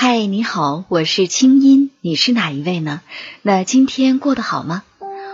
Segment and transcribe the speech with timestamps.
[0.00, 3.00] 嗨，你好，我是清音，你是哪一位呢？
[3.42, 4.84] 那今天过得好吗？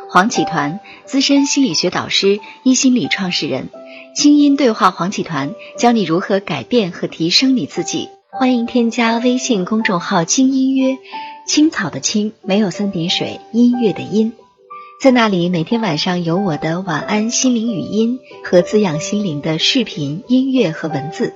[0.08, 3.68] 黄启团，资深心理学导师，一心理创始人，
[4.16, 8.08] 清音对话黄启团，教你如何改变和提升你自己。
[8.30, 10.96] 欢迎添加微信公众号“清音约”，
[11.46, 14.32] 青草的青，没有三点水，音乐的音，
[14.98, 21.34] 在那里每天晚上有我的晚安心灵语音和滋养心灵的视频、音乐和文字。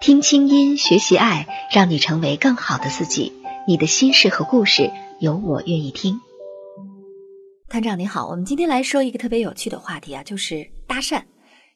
[0.00, 3.34] 听清音，学习爱，让你成为更好的自己。
[3.68, 6.18] 你的心事和故事，有我愿意听。
[7.68, 11.22] 团长你好，我们今天来说一个特别有趣的话题啊，就是搭讪。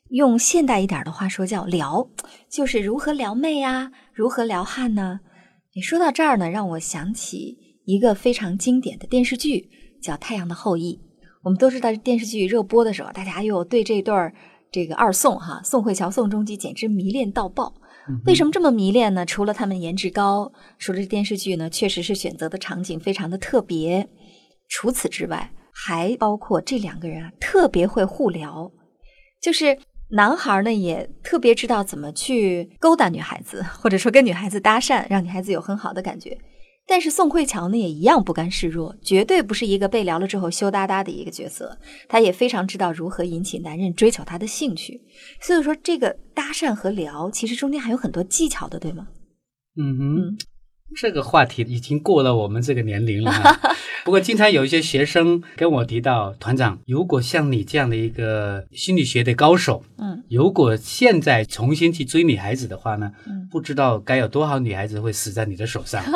[0.08, 2.08] 用现代一点的话说叫撩，
[2.48, 5.20] 就是如何撩妹啊，如何撩汉呢？
[5.74, 9.68] 你说到这儿呢，让我想起一个非常经典的电视剧，
[10.02, 10.94] 叫《太阳的后裔》。
[11.42, 14.34] 我们都知道电视剧热播的时候，大家又对这对儿
[14.72, 17.74] 这个二宋哈，宋慧乔、宋仲基简直迷恋到爆。
[18.26, 19.24] 为什么这么迷恋呢？
[19.24, 24.08] 除了他们颜值高，除了电视剧呢，确实是选择的场景非常的特别。
[24.68, 28.70] 除此之外，还包括这两个人啊，特别会互聊，
[29.42, 29.78] 就是
[30.10, 36.38] 男孩呢也特别知道怎么去勾搭女孩子，或者说跟女孩子搭讪，让女孩子有很好的感觉。
[36.86, 41.78] 但是宋慧乔呢也一样不甘示弱，绝对不是一个被聊了之后羞答答的一个角色。
[42.08, 45.00] 她也非常知道如何引起男人追求她的兴趣。
[45.40, 49.08] 所以说，这个搭讪和聊其实中间还有很多技巧的，对吗？
[49.76, 50.38] 嗯哼，
[50.94, 53.32] 这个话题已经过了我们这个年龄了。
[54.04, 66.04] 不过，经常有一些学生跟我提到，团长，如果像你这样的一个心理学的高手，嗯，如果现在重新去追女孩子的话呢，嗯，不知道该有多少女孩子会死在你的手上。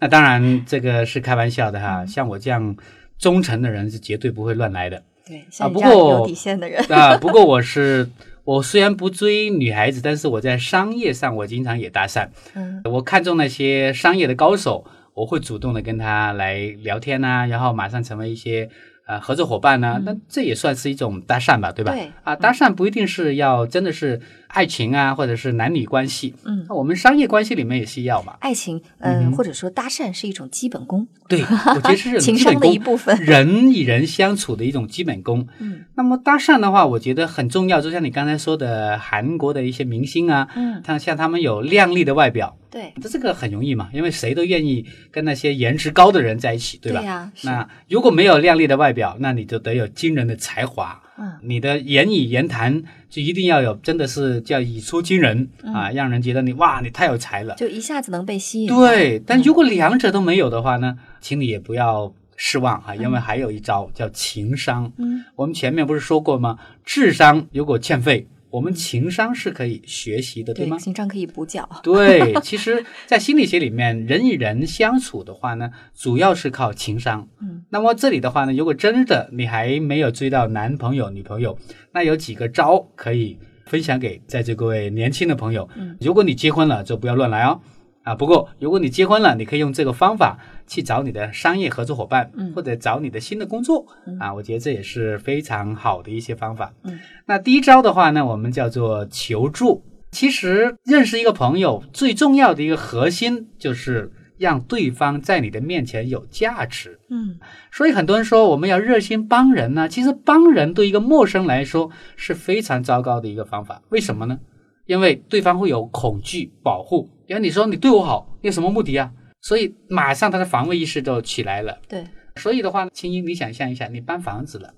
[0.00, 2.04] 那当然，这个是开玩笑的哈。
[2.06, 2.76] 像我这样
[3.18, 5.02] 忠诚的人是绝对不会乱来的。
[5.26, 7.16] 对，像不过有底线的人啊。
[7.18, 8.08] 不过我是，
[8.44, 12.28] 我虽然不追女孩子，但是我在商业上我经常也搭讪。
[12.54, 14.84] 嗯，我看中那些商业的高手。
[15.16, 18.68] 我会主动的跟他来聊天呐，然后马上成为一些
[19.06, 21.92] 呃合作伙伴呢，那这也算是一种搭讪吧，对吧？
[21.92, 24.20] 对啊，搭讪不一定是要真的是
[24.56, 28.38] 爱情啊，或者是男女关系，嗯，我们商业关系里面也是要嘛。
[28.40, 35.46] 爱情，嗯，或者说搭讪是一种基本功，对，我觉得是 情商的一部分，人与人相处的一种基本功。
[35.58, 42.56] 嗯，那么搭讪的话，我觉得很重要，就像你刚才说的，韩国的一些明星啊，嗯，像像他们有靓丽的外表。
[42.70, 47.00] 对，这这个很容易嘛，因为谁都愿意跟那些颜值高的人在一起，对吧？
[47.00, 47.30] 对呀。
[47.42, 51.02] 那如果没有靓丽的外表，那你就得有惊人的才华。
[51.18, 58.68] 嗯，你的言语言谈就一定要有，真的是叫语出惊人啊，让人觉得你哇，你太有才了，就一下子能被吸引。
[58.68, 64.92] 对，但如果两者都没有的话呢，请你也不要失望啊，因为还有一招叫情商。
[64.98, 66.58] 嗯，我们前面不是说过吗？
[66.84, 68.26] 智商如果欠费。
[68.48, 70.78] 我们情商是可以学习的，对吗？
[70.78, 71.68] 情商可以补缴。
[71.82, 77.28] 对，其实，在心理学里面，人与人相处的话呢，主要是靠情商。
[77.66, 81.58] 嗯，那么这里的话呢，如果真的你还没有追到男朋友、女朋友，
[81.92, 85.68] 那有几个招可以分享给在座各位年轻的朋友。
[85.76, 87.60] 嗯，如果你结婚了，就不要乱来哦。
[88.04, 90.38] 啊，不过如果你结婚了，你可以用这个方法
[90.68, 96.72] 去找你的商业合作伙伴，嗯，或者找你的新的工作，嗯啊，我觉得这也是非常好的一些方法。
[96.84, 99.82] 嗯，那第一招的话呢，我们叫做求助。
[100.12, 106.98] 其实认识一个朋友最重要的一个核心就是让对方在你的面前有价值。
[107.10, 107.38] 嗯，
[107.70, 113.82] 所以很多人说我们要热心帮人呢，其实帮人对一个陌生来说是非常糟糕的一个方法。
[113.88, 114.38] 为什么呢？
[114.86, 117.10] 因为对方会有恐惧保护。
[117.26, 119.10] 因为你说你对我好，你有什么目的啊？
[119.42, 121.76] 所以马上他的防卫意识就起来了。
[121.88, 122.04] 对，
[122.36, 124.72] 所以的话，青音，你想象一下，你搬房子了，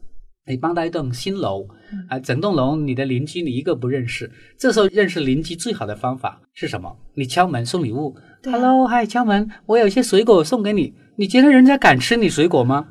[0.48, 1.68] 你搬到一栋新楼，
[2.08, 6.96] 啊，整栋楼你的邻居你一个不认识，这时候认识邻居最好的方法是什么？
[7.14, 8.16] 你敲门送礼物。
[8.44, 10.94] Hello，嗨，敲门，我有一些水果送给你。
[11.16, 12.88] 你觉得人家敢吃你水果吗？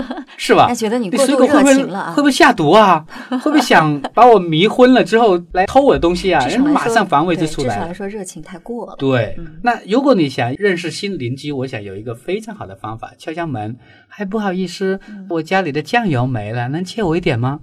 [0.36, 0.66] 是吧？
[0.68, 3.04] 他觉得你过度热情了啊，会不会下毒啊？
[3.30, 6.46] 会不会想把我迷昏了之后来偷我的东西啊？
[6.46, 7.74] 人马上防卫就出来了。
[7.74, 8.96] 至少来说，热情太过了。
[8.98, 13.76] 对，那如果你想认识新邻居，我想有一个非常好的方法，敲敲门，
[14.08, 17.60] 还不好意思，我家里的酱油没了，能借我一点吗？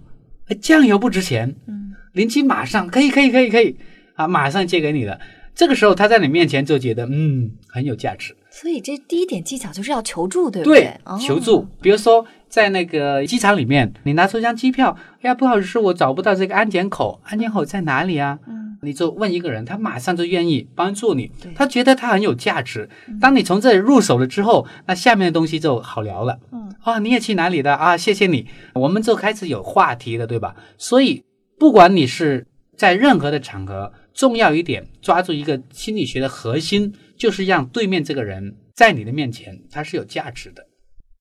[0.62, 3.78] 酱油不值钱，嗯，邻居马上可以，可以，可以，可以，
[4.16, 5.20] 啊，马上借给你了。
[5.54, 8.36] 这个时候他在你面前就觉得，嗯，很有价值。
[8.60, 10.82] 所以这第一点技巧就是要求助，对不对？
[10.82, 11.66] 对，求助。
[11.82, 18.38] 比如说，在那个机场里面，你拿出一张机票，哎呀，不好意思，我找不到这个安检口，安检口在哪里啊？
[18.48, 22.90] 嗯，你就问一个人，他马上就愿意帮助你，他觉得他很有价值。
[23.22, 26.38] 当你从这里入手了之后，那下面的东西就好聊了。
[26.52, 27.96] 嗯，啊，你也去哪里的啊？
[27.96, 30.54] 谢谢你，我们就开始有话题了，对吧？
[30.78, 31.24] 所以，
[31.58, 32.46] 不管你是
[32.76, 36.94] 在任何的场合，重要一点，抓住一个心理学的核心。
[37.18, 40.66] 就是让对面这个人在你的面前他是有价值的。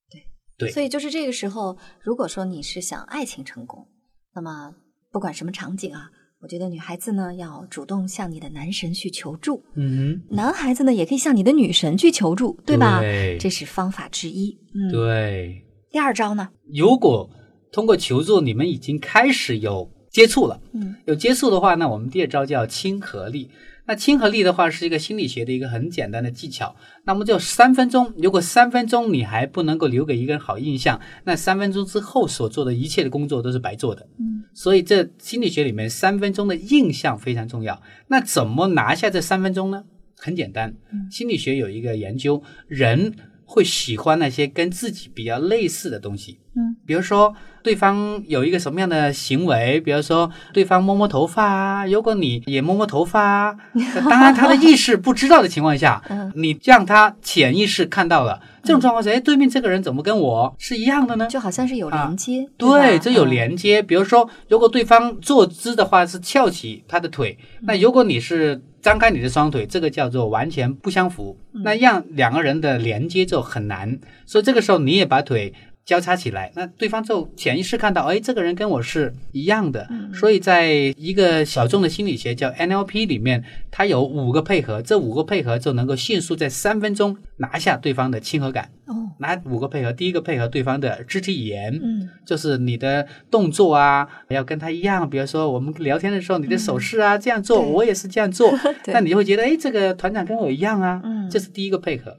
[0.09, 0.23] 对
[0.57, 3.89] 对所以就是这个时候，如果说你是想爱情成功，
[4.33, 4.73] 那么
[5.11, 6.09] 不管什么场景啊，
[6.41, 13.01] 我觉得女孩子呢要主动向你的男神去求助，嗯男孩子呢也可以向你的女神去求助，对吧？
[13.01, 14.57] 对这是方法之一。
[14.75, 14.93] 嗯，。
[14.93, 15.65] 对。
[15.91, 16.51] 第二招呢？
[16.73, 17.29] 如果
[17.73, 23.49] 通过求助你们已经开始有接触了，嗯有接触的话，那我们第二招叫亲和力。
[23.87, 26.75] 那亲和力的话是一个心理学的一个很简单的技巧。
[27.05, 34.09] 那么就三分钟，如果三分钟你还不能够留给一个人好印象，那三分钟之后所做的一切的工作都是白做的。
[34.19, 37.81] 嗯，所以这心理学里面三分钟的印象非常重要。
[38.09, 39.85] 那怎么拿下这三分钟呢？
[40.17, 40.75] 很简单，
[41.13, 46.41] 心理学有一个研究，人会喜欢那些跟自己比较类似的东西。
[46.59, 47.33] 嗯，比如说
[47.63, 53.57] 对方有一个什么样的行为，比如说对方摸摸头发啊，如果你也摸摸头发啊，
[54.11, 61.27] 当然他的意识不知道的情况下，嗯你让他潜意识看到了这种状况下，哎，对面这个人怎么跟我是一样的呢？
[61.29, 63.81] 就好像是有连接，啊对，吧这有嗯连接。
[63.81, 71.39] 比如说，如果对方坐姿的话是翘起他的腿，那如果你是张开你的双腿，这个叫做完全不相符。
[71.65, 75.53] 那让两个人的连接就很难，所以这个时候你也把腿。
[75.89, 88.69] 交叉起来，那对方就潜意识看到，哎，这个人跟我是一样的，所以在一个小众的心理学叫 NLP 里面，它有五个配合，这五个配合就能够迅速在三分钟拿下对方的亲和感。
[88.85, 89.91] 哦，哪五个配合？
[89.91, 95.09] 第一个配合对方的肢体语言，嗯就是你的动作啊，要跟他一样。
[95.09, 98.51] 比如说我们聊天的时候，你的手势啊、这样做，我也是这样做，
[98.85, 101.01] 对那你就会觉得，哎，这个团长跟我一样啊。
[101.03, 102.15] 嗯这是第一个配合。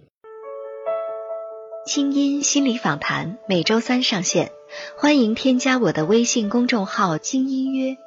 [1.90, 4.52] 清音心理访谈每周三上线，
[4.96, 7.98] 欢迎添加我的微信公众号“精音约”，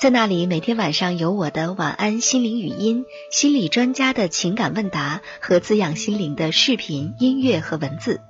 [0.00, 8.22] 在那里每天晚上有我的晚安心灵语音、心理专家的情感问答和滋养心灵的视频、音乐和文字。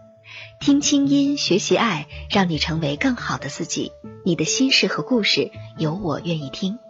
[0.59, 3.93] 听清音，学习爱，让你成为更好的自己。
[4.25, 6.81] 你的心事和故事，有我愿意听。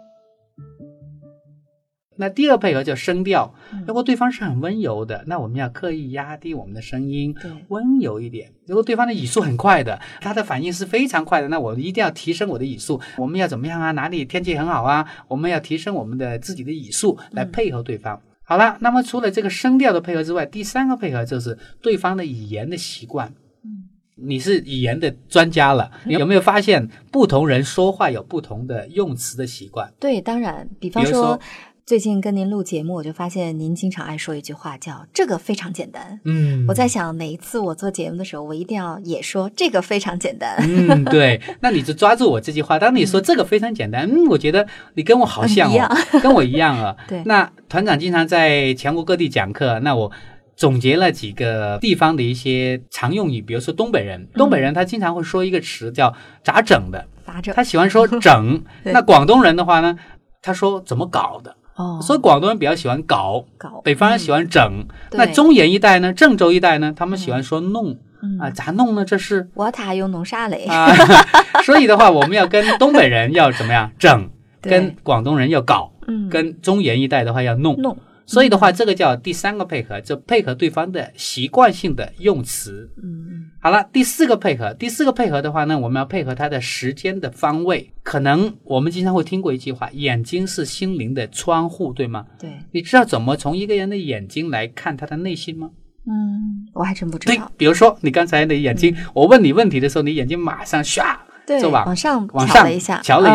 [2.17, 8.51] 那第二配合叫声调嗯，如果对方是很温柔的，那我们要刻意压低我们的声音，对温柔一点。
[8.65, 12.99] 如果对方的语速很快的，他的反应是非常快的，那我一定要提升我的语速。
[13.17, 13.91] 我们要怎么样啊？
[13.91, 15.07] 哪里天气很好啊？
[15.27, 18.21] 我们要提升我们的自己的语速来配合对方。
[18.43, 23.27] 好了，那么除了这个声调的配合之外，第三个配合就是对方的语言的习惯。
[23.63, 29.93] 嗯你是语言的专家了，你有没有发现不同人说话有不同的用词的习惯？
[29.99, 31.39] 对，当然，比方说
[31.87, 36.19] 最近跟您录节目，我就发现您经常爱说一句话叫“这个非常简单”。
[36.25, 40.57] 嗯我在想，哪一次我做节目的时候，我一定要也说这个非常简单。
[40.59, 42.77] 嗯，对， 那你就抓住我这句话。
[42.77, 46.93] 当你说这个非常简单，嗯，我觉得你跟我好像一样哦，跟我一样 啊。
[47.07, 50.11] 对那团长经常在全国各地讲课，那我
[50.57, 56.13] 总结了几个地方的一些常用语，比如说东北人，东北人他经常会说一个词叫
[56.43, 59.97] “咋整的咋整他喜欢说“整 ”。那广东人的话呢，
[60.41, 63.81] 他说怎么搞的，哦，所以广东人比较喜欢搞，搞。
[63.83, 64.85] 北方人喜欢整。
[65.09, 67.95] 对那中原一带呢，郑州一带呢，他们喜欢说弄。
[68.21, 68.39] 嗯。
[68.39, 69.05] 啊，咋弄呢？
[69.05, 69.47] 这是。
[69.53, 70.65] 我塔又弄啥嘞？
[70.65, 70.91] 啊，
[71.63, 74.29] 所以的话，我们要跟东北人要怎么样整，
[74.61, 77.75] 跟广东人要搞，嗯，跟中原一带的话要弄。
[77.79, 77.95] 弄，
[78.27, 82.91] 所以的话，这个叫第三个配合，就配合对方的习惯性的用词。
[83.01, 87.91] 嗯好了，第四个配合，第四个配合的话呢，我们要配合他的时间的方位。
[88.03, 92.25] 可能我们经常会听过一句话：“眼睛是心灵的窗户”，对吗？
[92.39, 95.71] 对，你知道怎么从一个人的眼睛来看他的内心吗？
[96.05, 101.17] 嗯，我还真不知对道，，比如说你刚才的眼睛，我问你问题的时候，你眼睛马上唰
[101.47, 102.77] 对，就往往上往上瞧了一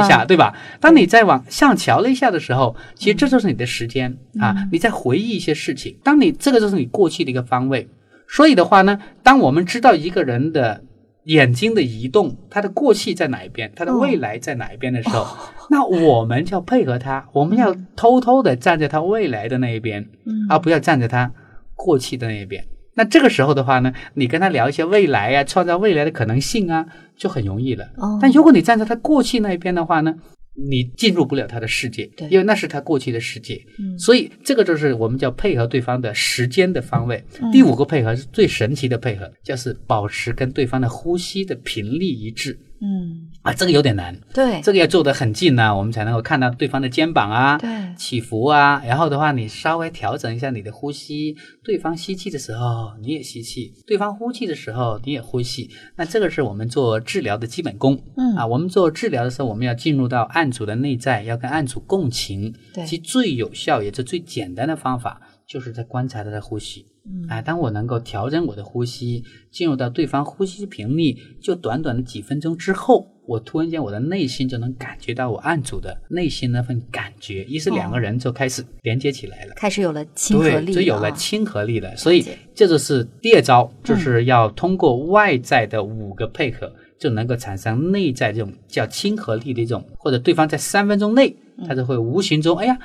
[0.06, 0.54] 下，嗯对吧？
[0.78, 5.96] 当你在往上瞧了一下的时候，其实这就是你的时间、啊嗯，你在回忆一些事情。
[6.04, 7.88] 当你这个就是你过去的一个方位。
[8.28, 10.82] 所以的话呢，当我们知道一个人的
[11.24, 15.26] 眼睛的移动，他的过去在哪一边，他的未来在哪一边的时候，
[15.70, 21.30] 那我们就要配合他，我们要偷偷的站在他未来的那一边，嗯而不要站在他
[21.74, 22.64] 过去的那一边。
[22.94, 27.84] 那这个时候的话呢，你跟他聊一些未来啊，创造未来的可能性啊，就很容易了。
[27.96, 30.14] 哦但如果你站在他过去那一边的话呢，
[30.54, 33.64] 你进入不了他的世界，因为那是他过去的世界。
[33.78, 37.24] 嗯所以这个就是我们叫配合对方的时间的方位。
[37.40, 47.56] 嗯第五个配合是最神奇的配合，就是保持跟对方的呼吸的频率一致嗯，啊，这个有点难，对，这个要做得很近呢、我们才能够看到对方的肩膀啊。
[47.56, 55.70] 对，起伏啊，然后的话，你稍微调整一下你的呼吸，对方吸气的时候你也吸气，对方呼气的时候你也呼气。
[55.94, 58.02] 那这个是我们做治疗的基本功。
[58.16, 62.52] 嗯啊，我们做治疗的时候，我们要进入到案主的内在，要跟案主共情。
[62.74, 66.88] 对其最有效也是最简单的方法，就是在观察他的呼吸。
[67.04, 67.26] 嗯。
[67.28, 79.54] 哎，当我能够调整我的呼吸，进入到对方呼吸频率，就短短的几分钟之后，我突然间我的内心就能感觉到我案主的内心那份感觉，于是两个人就开始连接起来了。
[79.56, 81.96] 开始有了亲和力对，就有了啊亲和力了。
[81.96, 91.34] 所以这就是第二招，就是要通过外在的五个配合，就能够产生内在这种叫亲和力的一种，或者对方在三分钟内，
[91.66, 92.78] 他就会无形中，哎呀，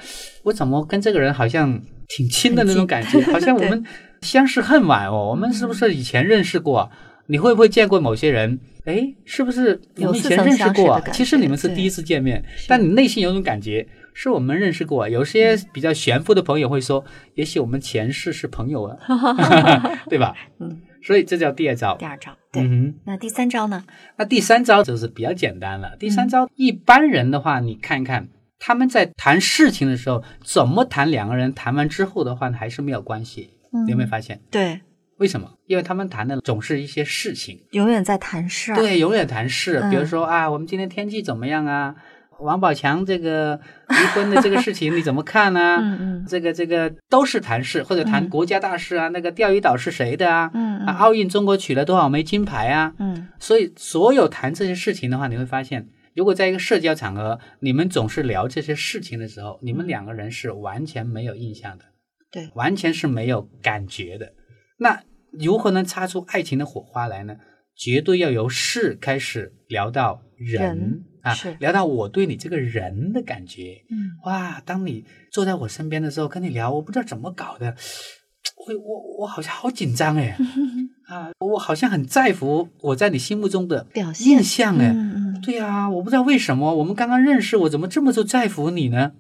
[0.44, 3.84] 我怎么跟这个人好像挺亲的那种感觉，好像我们
[4.22, 6.90] 相识恨晚哦，我们是不是以前认识过啊？
[7.28, 8.60] 你会不会见过某些人？
[8.86, 15.10] 哎，是不是我们以前认识过其实你们是第一次见面，但你内心有种感觉，是我们认识过。
[15.10, 17.04] 有些比较悬乎的朋友会说，
[17.36, 18.98] 也许我们前世是朋友啊，
[20.10, 20.34] 对吧？
[20.60, 22.06] 嗯，所以这叫第二招第。
[22.06, 22.64] 二招，对。
[22.64, 23.84] 嗯，那第三招呢？
[24.18, 25.98] 那第三招就是比较简单了。
[26.00, 33.50] 第三招，一般人的话，你看看他们在谈事情的时候，怎么谈，两个人谈完之后的话，还是没有关系。
[33.86, 34.40] 你有没有发现？
[34.50, 34.82] 对，
[35.18, 35.52] 为什么？
[35.66, 37.60] 因为他们谈的总是一些事情。
[37.72, 38.76] 永远在谈事儿。
[38.76, 41.96] 对，永远谈事，嗯比如说啊，我们今天天气怎么样啊？
[42.40, 43.60] 王宝强这个
[43.90, 50.52] 离婚的这个事情你怎么看呢、嗯嗯这个这个都是谈事，或者谈嗯国家大事啊，那个钓鱼岛是谁的啊？
[50.54, 52.94] 嗯啊，奥运中国取了多少枚金牌啊？
[53.00, 61.86] 嗯所以所有谈这些事情的话，你会发现，如果在一个社交场合，你们总是聊这些事情的时候，你们两个人是完全没有印象的，
[62.32, 64.34] 对完全是没有感觉的。
[64.80, 67.36] 那如何能擦出爱情的火花来呢？
[67.76, 73.84] 绝对要由事开始聊到人人啊，聊到我对你这个人的感觉。
[73.92, 77.76] 嗯哇，当你坐在我身边的时候，跟你聊，我不知道怎么搞的，
[78.68, 80.36] 我我我好像好紧张哎，
[81.08, 84.92] 啊，我好像很在乎我在你心目中的表现印象哎。
[84.92, 89.12] 嗯嗯对呀、我不知道为什么我们刚刚认识，我怎么这么就在乎你呢？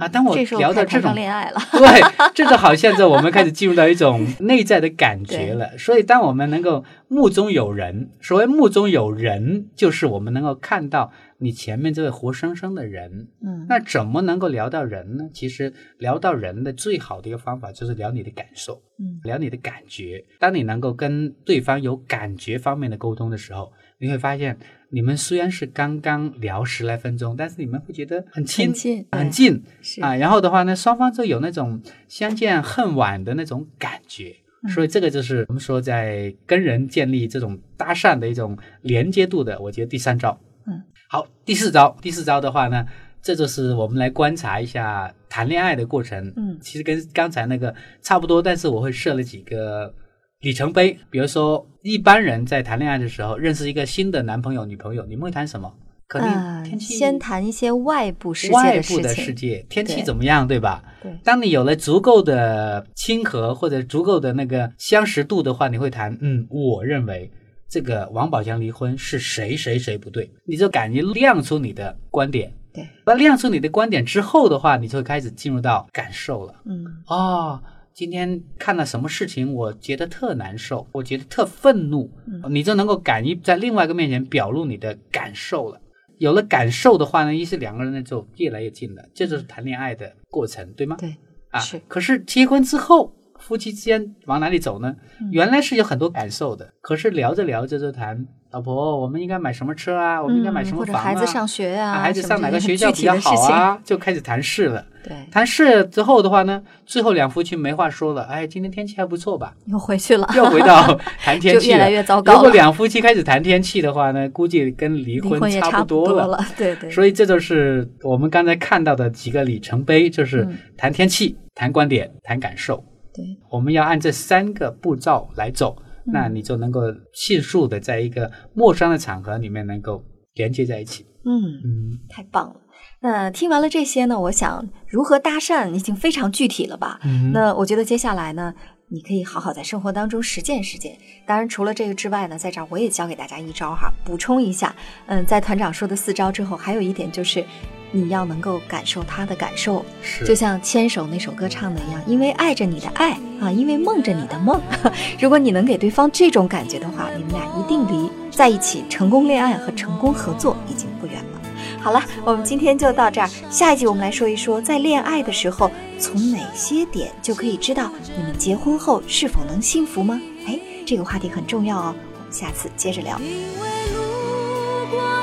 [0.00, 1.60] 嗯啊，当我聊到这种恋爱了。
[1.72, 5.76] 对，这就好像在我们开始进入到一种 内在的感觉了。
[5.78, 13.28] 所以，当我们能够目中有人，所谓目中有人，就是我们能够看到你前面这位活生生的人。
[13.42, 15.30] 嗯那怎么能够聊到人呢？
[15.32, 20.24] 其实聊到人的最好的一个方法就是聊你的感受，嗯聊你的感觉。
[20.38, 24.58] 当你能够跟对方有感觉方面的沟通的时候，你会发现，
[24.90, 30.16] 你们虽然是刚刚聊十来分钟，但是你们会觉得很亲、很近很近是啊。
[30.16, 34.36] 然后的话呢，双方就有那种相见恨晚的那种感觉。
[34.62, 40.38] 嗯所以这个就是我们说在跟人建立这种搭讪的一种连接度的，我觉得第三招。
[40.66, 40.82] 嗯，
[41.12, 42.86] 好，第四招，第四招的话呢，
[43.20, 46.32] 这就是我们来观察一下谈恋爱的过程。
[46.36, 49.92] 嗯其实跟刚才那个差不多，但是我会设了几个
[50.38, 50.96] 里程碑。
[51.10, 55.74] 比如说，一般人在谈恋爱的时候，认识一个新的男朋友、女朋友，你们会谈什么？
[56.06, 56.94] 肯定呃天气。
[56.94, 59.34] 先谈一些外部世界外部的世。
[59.34, 60.84] 界，天气怎么样，对吧？
[61.02, 67.28] 对当你有了足够的亲和或者足够的那个相识度的话，你会谈，嗯，我认为
[67.70, 72.52] 这个王宝强离婚是谁谁谁不对，你就敢于亮出你的观点。
[72.74, 76.54] 对，那亮出你的观点之后的话，你就会开始进入到感受了。
[76.64, 77.62] 嗯哦，
[77.94, 82.10] 今天看了什么事情，我觉得特难受，我觉得特愤怒，
[82.48, 85.80] 你就能够敢于在另外一个面前表露你的感受了。
[86.18, 90.96] 有了感受的话呢，一是两个人呢就越来越近了，这就是谈恋爱的过程，对吗？
[90.98, 91.16] 对，
[91.50, 94.94] 啊，是可是结婚之后，夫妻之间往哪里走呢？
[95.20, 100.22] 嗯原来是有很多感受的，可是聊着聊着就谈，老婆，我们应该买什么车啊？
[100.22, 101.00] 我们应该买什么房啊？
[101.02, 103.18] 孩子上学啊，啊孩子上哪个学校比较？
[103.18, 103.78] 好啊？
[103.84, 104.84] 就开始谈事了。
[105.02, 108.22] 对，谈事之后的话呢，最后两夫妻没话说了。
[108.24, 109.54] 哎，今天天气还不错吧？
[109.66, 116.06] 又回去了，又回到 谈天气就越来越糟糕如果两夫妻开始谈天气的话呢，估计跟离离婚差差不了。
[116.06, 116.44] 多了。
[116.56, 122.84] 对对，所以这就是我们刚才看到的几个里程碑，就是嗯谈天气、谈观点、谈感受。
[123.14, 125.76] 对，我们要按这三个步骤来走，
[126.06, 126.80] 嗯那你就能够
[127.12, 130.02] 迅速的在一个陌生的场合里面能够
[130.34, 131.04] 连接在一起。
[131.24, 131.42] 嗯。
[131.64, 132.56] 嗯，太棒了！
[133.02, 136.98] 那听完了这些呢，我想如何搭讪已经非常具体了吧？
[137.04, 138.54] 嗯那我觉得接下来呢，
[138.88, 140.96] 你可以好好在生活当中实践实践。
[141.26, 144.74] 当然，除了这个之外呢，在这儿我也教给大家一招哈，补充一下。
[145.06, 147.44] 嗯，在团长说的四招之后，还有一点就是，
[147.92, 154.60] 你要能够感受他的感受，是就像《牵手》那首歌唱的一样，因为爱着你的爱啊，因为梦着你的梦。
[155.20, 161.40] 如果你能给对方这种感觉的话，你们俩一定离在一起成功恋爱和成功合作已经不远了。
[161.82, 163.28] 好了，我们今天就到这儿。
[163.50, 170.20] 下一集我们来说一说，在恋爱的时候，从哪些点就可以知道你们结婚后是否能幸福吗？
[170.46, 173.18] 哎，这个话题很重要哦，我们下次接着聊。
[173.18, 175.19] 因为路过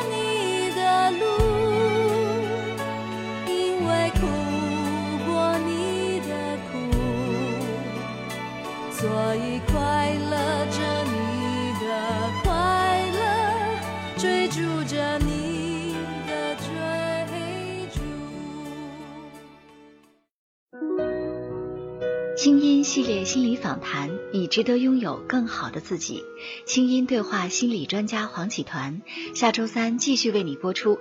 [22.47, 26.23] 清音系列心理访谈，你值得拥有更好的自己。
[26.65, 29.01] 清音对话心理专家黄启团，
[29.35, 30.97] 下周三继续为你播出。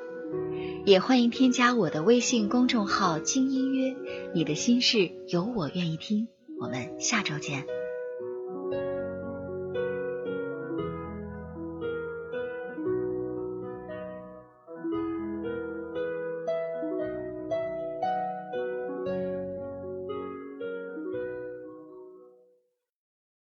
[0.84, 3.94] 也欢迎添加我的微信公众号“轻音约”，
[4.34, 6.26] 你的心事有我愿意听。
[6.60, 7.75] 我们下周见。